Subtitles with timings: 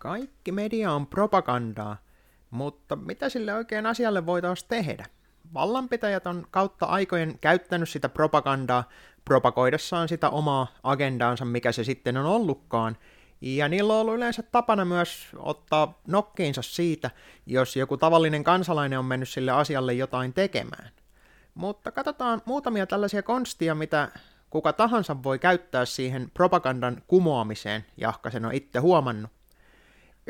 [0.00, 1.96] Kaikki media on propagandaa,
[2.50, 5.06] mutta mitä sille oikein asialle voitaisiin tehdä?
[5.54, 8.84] Vallanpitäjät on kautta aikojen käyttänyt sitä propagandaa
[9.24, 12.96] propagoidessaan sitä omaa agendaansa, mikä se sitten on ollutkaan,
[13.40, 17.10] ja niillä on ollut yleensä tapana myös ottaa nokkiinsa siitä,
[17.46, 20.90] jos joku tavallinen kansalainen on mennyt sille asialle jotain tekemään.
[21.54, 24.08] Mutta katsotaan muutamia tällaisia konstia, mitä
[24.50, 29.39] kuka tahansa voi käyttää siihen propagandan kumoamiseen, jahka sen on itse huomannut.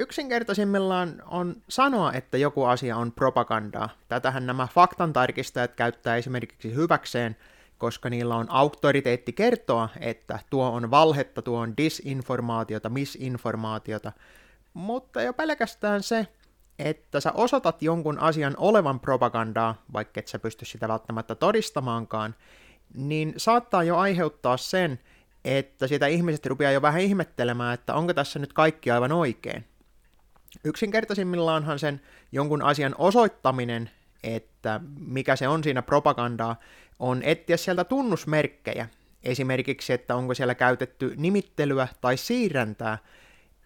[0.01, 3.89] Yksinkertaisimmillaan on sanoa, että joku asia on propagandaa.
[4.09, 7.36] Tätähän nämä faktantarkistajat käyttää esimerkiksi hyväkseen,
[7.79, 14.13] koska niillä on auktoriteetti kertoa, että tuo on valhetta, tuo on disinformaatiota, misinformaatiota.
[14.75, 16.26] Mutta jo pelkästään se,
[16.79, 22.35] että sä osoitat jonkun asian olevan propagandaa, vaikka et sä pysty sitä välttämättä todistamaankaan,
[22.95, 24.98] niin saattaa jo aiheuttaa sen,
[25.45, 29.70] että sitä ihmiset rupeaa jo vähän ihmettelemään, että onko tässä nyt kaikki aivan oikein.
[30.64, 32.00] Yksinkertaisimmillaanhan sen
[32.33, 33.91] jonkun asian osoittaminen,
[34.23, 36.56] että mikä se on siinä propagandaa,
[36.98, 38.89] on etsiä sieltä tunnusmerkkejä.
[39.23, 42.98] Esimerkiksi, että onko siellä käytetty nimittelyä tai siirräntää,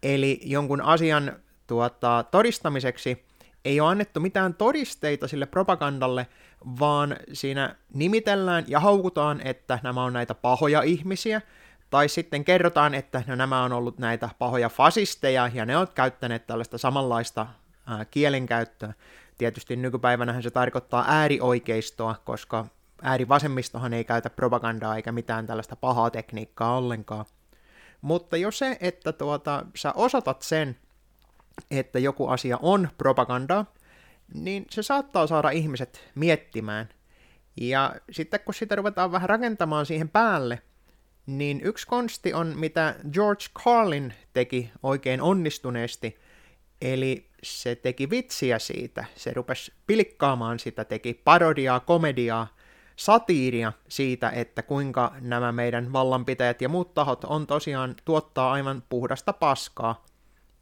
[0.02, 3.24] eli jonkun asian tuota, todistamiseksi
[3.64, 6.27] ei ole annettu mitään todisteita sille propagandalle,
[6.80, 11.40] vaan siinä nimitellään ja haukutaan, että nämä on näitä pahoja ihmisiä,
[11.94, 16.46] tai sitten kerrotaan, että no, nämä on ollut näitä pahoja fasisteja, ja ne ovat käyttäneet
[16.46, 17.46] tällaista samanlaista
[17.86, 18.92] ää, kielenkäyttöä.
[19.38, 22.66] Tietysti nykypäivänä se tarkoittaa äärioikeistoa, koska
[23.02, 27.24] äärivasemmistohan ei käytä propagandaa eikä mitään tällaista pahaa tekniikkaa ollenkaan.
[28.00, 30.76] Mutta jos se, että tuota, sä osoitat sen,
[31.70, 33.66] että joku asia on propagandaa,
[34.34, 36.88] niin se saattaa saada ihmiset miettimään.
[37.60, 40.62] Ja sitten kun sitä ruvetaan vähän rakentamaan siihen päälle,
[41.27, 46.19] niin yksi konsti on, mitä George Carlin teki oikein onnistuneesti,
[46.83, 52.47] eli se teki vitsiä siitä, se rupesi pilkkaamaan sitä, teki parodiaa, komediaa,
[52.96, 59.33] satiiria siitä, että kuinka nämä meidän vallanpitäjät ja muut tahot on tosiaan tuottaa aivan puhdasta
[59.33, 60.05] paskaa.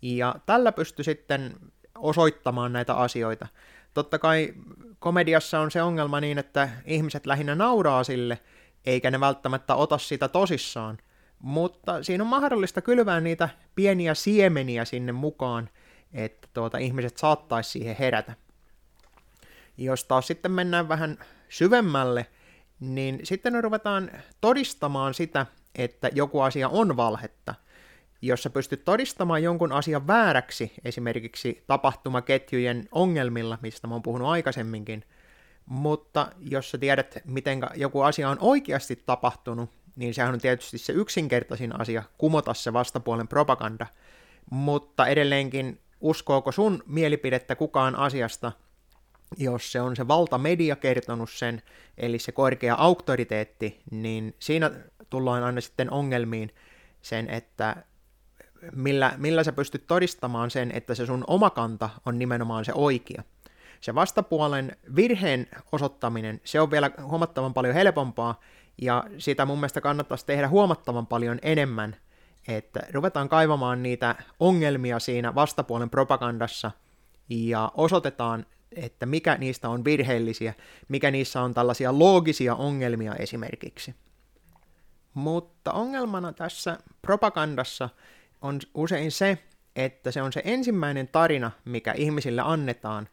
[0.03, 1.55] Ja tällä pystyi sitten
[1.99, 3.47] osoittamaan näitä asioita.
[3.95, 4.55] Totta kai
[4.99, 8.39] komediassa on se ongelma niin, että ihmiset lähinnä nauraa sille,
[8.87, 10.99] eikä ne välttämättä ota sitä tosissaan.
[11.39, 15.69] Mutta siinä on mahdollista kylvää niitä pieniä siemeniä sinne mukaan,
[16.13, 18.35] että tuota, ihmiset saattaisi siihen herätä.
[19.79, 22.27] Jos taas sitten mennään vähän syvemmälle,
[22.81, 24.11] niin sitten ruvetaan
[24.41, 27.55] todistamaan sitä, että joku asia on valhetta.
[28.23, 35.05] Jos sä pystyt todistamaan jonkun asian vääräksi, esimerkiksi tapahtumaketjujen ongelmilla, mistä mä oon puhunut aikaisemminkin,
[35.67, 40.93] mutta jos sä tiedät, miten joku asia on oikeasti tapahtunut, niin sehän on tietysti se
[40.93, 43.87] yksinkertaisin asia, kumota se vastapuolen propaganda,
[44.51, 48.53] mutta edelleenkin uskooko sun mielipidettä kukaan asiasta,
[49.37, 51.63] jos se on se valtamedia kertonut sen,
[51.99, 54.71] eli se korkea auktoriteetti, niin siinä
[55.11, 56.55] tullaan aina sitten ongelmiin
[57.03, 57.77] sen, että
[58.77, 63.23] millä, millä sä pystyt todistamaan sen, että se sun oma kanta on nimenomaan se oikea.
[63.83, 68.41] Se vastapuolen virheen osoittaminen, se on vielä huomattavan paljon helpompaa,
[68.83, 71.97] ja sitä mun mielestä kannattaisi tehdä huomattavan paljon enemmän,
[72.49, 76.71] että ruvetaan kaivamaan niitä ongelmia siinä vastapuolen propagandassa,
[77.29, 80.55] ja osoitetaan että mikä niistä on virheellisiä,
[80.89, 83.95] mikä niissä on tällaisia loogisia ongelmia esimerkiksi.
[85.15, 87.89] Mutta ongelmana tässä propagandassa
[88.43, 89.39] on usein se,
[89.77, 93.09] että se on se ensimmäinen tarina, mikä ihmisille annetaan,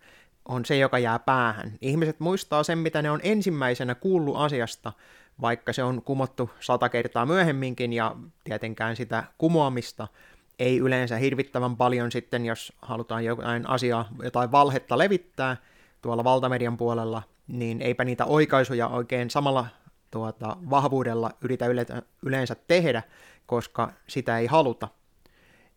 [0.46, 1.72] on se, joka jää päähän.
[1.82, 4.94] Ihmiset muistaa sen, mitä ne on ensimmäisenä kuullut asiasta,
[5.42, 10.08] vaikka se on kumottu sata kertaa myöhemminkin, ja tietenkään sitä kumoamista
[10.60, 15.58] ei yleensä hirvittävän paljon sitten, jos halutaan jotain asiaa, jotain valhetta levittää
[16.02, 19.66] tuolla valtamedian puolella, niin eipä niitä oikaisuja oikein samalla
[20.12, 21.66] tuota, vahvuudella yritä
[22.22, 23.04] yleensä tehdä,
[23.46, 24.88] koska sitä ei haluta.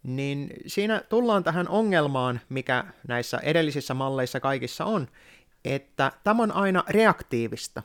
[0.02, 5.08] Niin siinä tullaan tähän ongelmaan, mikä näissä edellisissä malleissa kaikissa on,
[5.64, 7.82] että tämä on aina reaktiivista.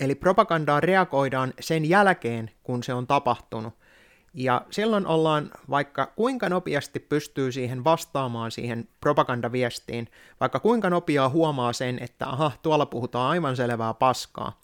[0.00, 3.74] Eli propagandaa reagoidaan sen jälkeen, kun se on tapahtunut–
[4.34, 10.08] ja silloin ollaan vaikka kuinka nopeasti pystyy siihen vastaamaan siihen propagandaviestiin,
[10.40, 14.60] vaikka kuinka nopeaa huomaa sen, että aha, tuolla puhutaan aivan selvää paskaa,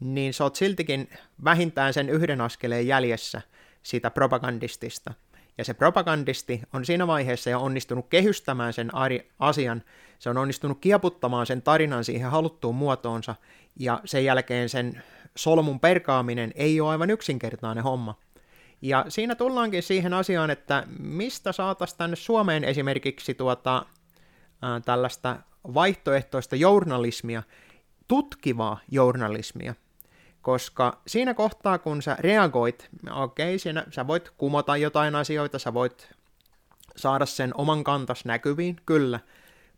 [0.00, 1.10] niin sä oot siltikin
[1.44, 3.42] vähintään sen yhden askeleen jäljessä
[3.82, 5.14] sitä propagandistista.
[5.58, 8.90] Ja se propagandisti on siinä vaiheessa jo onnistunut kehystämään sen
[9.38, 9.82] asian,
[10.18, 13.34] se on onnistunut kieputtamaan sen tarinan siihen haluttuun muotoonsa,
[13.76, 15.02] ja sen jälkeen sen
[15.36, 18.14] solmun perkaaminen ei ole aivan yksinkertainen homma.
[18.82, 23.86] Ja siinä tullaankin siihen asiaan, että mistä saataisiin tänne Suomeen esimerkiksi tuota,
[24.62, 25.36] ää, tällaista
[25.74, 27.42] vaihtoehtoista journalismia,
[28.08, 29.74] tutkivaa journalismia,
[30.48, 35.74] koska siinä kohtaa, kun sä reagoit, okei, okay, siinä sä voit kumota jotain asioita, sä
[35.74, 36.08] voit
[36.96, 39.20] saada sen oman kantas näkyviin, kyllä,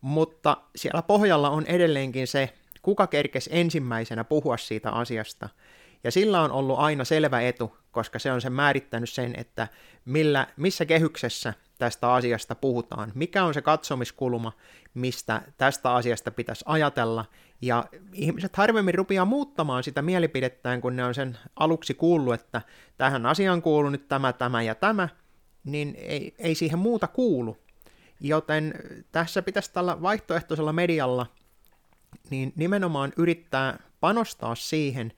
[0.00, 5.48] mutta siellä pohjalla on edelleenkin se, kuka kerkes ensimmäisenä puhua siitä asiasta.
[6.04, 9.68] Ja sillä on ollut aina selvä etu, koska se on sen määrittänyt sen, että
[10.04, 14.52] millä, missä kehyksessä tästä asiasta puhutaan, mikä on se katsomiskulma,
[14.94, 17.24] mistä tästä asiasta pitäisi ajatella,
[17.62, 22.62] ja ihmiset harvemmin rupeaa muuttamaan sitä mielipidettään, kun ne on sen aluksi kuullut, että
[22.96, 25.08] tähän asiaan kuuluu nyt tämä, tämä ja tämä,
[25.64, 27.56] niin ei, ei siihen muuta kuulu.
[28.20, 28.74] Joten
[29.12, 31.26] tässä pitäisi tällä vaihtoehtoisella medialla
[32.30, 35.12] niin nimenomaan yrittää panostaa siihen,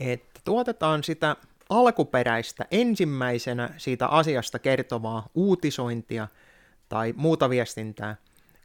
[0.00, 1.36] että tuotetaan sitä
[1.68, 6.28] alkuperäistä ensimmäisenä siitä asiasta kertovaa uutisointia
[6.88, 8.16] tai muuta viestintää,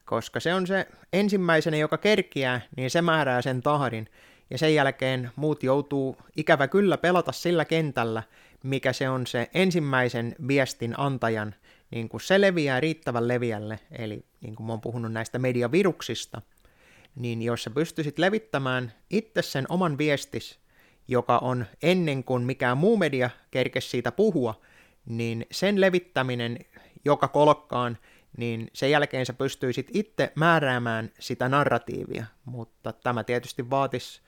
[0.06, 4.10] koska se on se ensimmäisenä, joka kerkiää, niin se määrää sen tahdin,
[4.50, 8.24] ja sen jälkeen muut joutuu ikävä kyllä pelata sillä kentällä,
[8.64, 11.56] mikä se on se ensimmäisen viestin antajan,
[11.92, 16.42] niin kuin se leviää riittävän leviälle, eli niin kuin mä oon puhunut näistä mediaviruksista,
[17.16, 20.60] niin jos sä pystyisit levittämään itse sen oman viestis,
[21.08, 24.62] joka on ennen kuin mikään muu media kerkesi siitä puhua,
[25.06, 26.60] niin sen levittäminen
[27.06, 27.98] joka kolkkaan,
[28.38, 34.22] niin sen jälkeen sä pystyisit itse määräämään sitä narratiivia, mutta tämä tietysti vaatisi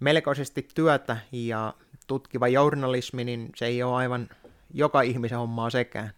[0.00, 1.74] melkoisesti työtä ja
[2.06, 4.28] tutkiva journalismi, niin se ei ole aivan
[4.74, 6.10] joka ihmisen hommaa sekään.